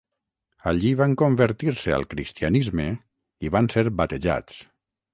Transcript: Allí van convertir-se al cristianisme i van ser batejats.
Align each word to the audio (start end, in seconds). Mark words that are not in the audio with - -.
Allí 0.71 0.93
van 1.01 1.13
convertir-se 1.23 1.95
al 1.99 2.07
cristianisme 2.15 2.89
i 3.49 3.55
van 3.59 3.73
ser 3.79 3.89
batejats. 4.03 4.69